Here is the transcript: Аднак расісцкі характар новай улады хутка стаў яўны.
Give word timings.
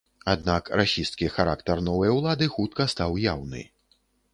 Аднак 0.33 0.71
расісцкі 0.81 1.29
характар 1.35 1.85
новай 1.91 2.15
улады 2.17 2.45
хутка 2.59 2.83
стаў 2.97 3.11
яўны. 3.33 3.61